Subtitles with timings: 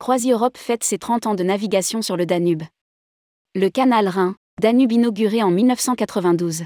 [0.00, 2.64] CroisiEurope fête ses 30 ans de navigation sur le Danube.
[3.54, 6.64] Le canal Rhin, Danube inauguré en 1992.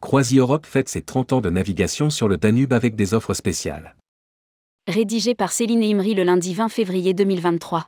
[0.00, 3.94] CroisiEurope fête ses 30 ans de navigation sur le Danube avec des offres spéciales.
[4.88, 7.86] Rédigé par Céline Imri le lundi 20 février 2023.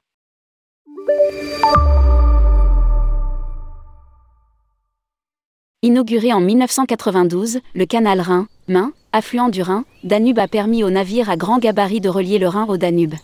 [5.83, 11.29] Inauguré en 1992, le canal Rhin, Main, affluent du Rhin, Danube a permis aux navires
[11.29, 13.15] à grand gabarit de relier le Rhin au Danube.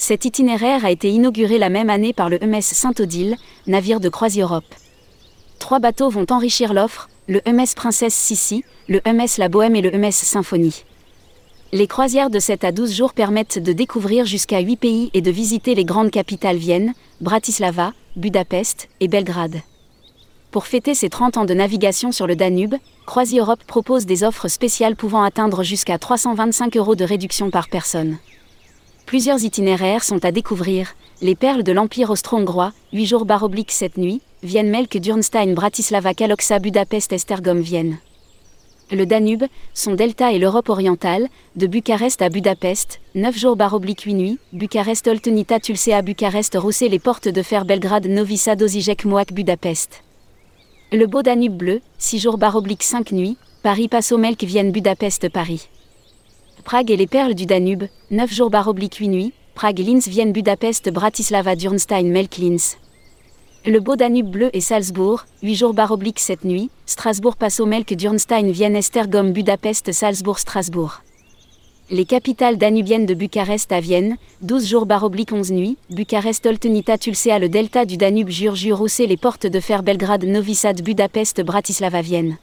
[0.00, 4.74] Cet itinéraire a été inauguré la même année par le MS Saint-Odile, navire de CroisiEurope.
[5.58, 9.90] Trois bateaux vont enrichir l'offre, le MS Princesse Sissi, le MS La Bohème et le
[9.90, 10.84] MS Symphonie.
[11.72, 15.32] Les croisières de 7 à 12 jours permettent de découvrir jusqu'à 8 pays et de
[15.32, 19.60] visiter les grandes capitales Vienne, Bratislava, Budapest et Belgrade.
[20.52, 24.96] Pour fêter ses 30 ans de navigation sur le Danube, CroisiEurope propose des offres spéciales
[24.96, 28.16] pouvant atteindre jusqu'à 325 euros de réduction par personne.
[29.08, 34.20] Plusieurs itinéraires sont à découvrir les perles de l'Empire austro-hongrois, 8 jours baroblique 7 nuits,
[34.42, 37.96] Vienne Melk Durnstein Bratislava Kaloksa Budapest Estergom Vienne.
[38.90, 44.12] Le Danube, son delta et l'Europe orientale, de Bucarest à Budapest, 9 jours baroblique 8
[44.12, 48.62] nuits, Bucarest Oltenita Tulsea Bucarest Rousset les portes de fer Belgrade Novi Sad
[49.06, 50.02] Moak Budapest.
[50.92, 55.70] Le beau Danube bleu, 6 jours baroblique 5 nuits, Paris Passo Melk Vienne Budapest Paris.
[56.68, 60.90] Prague et les perles du Danube, 9 jours baroblique 8 nuits, Prague Linz Vienne Budapest
[60.90, 62.76] Bratislava Durnstein Melk Linz.
[63.64, 68.50] Le beau Danube bleu et Salzbourg, 8 jours baroblique 7 nuits, Strasbourg Passo Melk Durnstein
[68.50, 71.00] Vienne Estergom Budapest Salzbourg Strasbourg.
[71.88, 77.38] Les capitales danubiennes de Bucarest à Vienne, 12 jours baroblique 11 nuits, Bucarest Oltenita Tulsea
[77.38, 82.02] le delta du Danube Jur Rousset les portes de fer Belgrade Novi Sad Budapest Bratislava
[82.02, 82.36] Vienne.